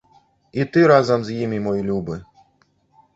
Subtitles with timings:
[0.61, 2.17] І ты разам з імі, мой любы!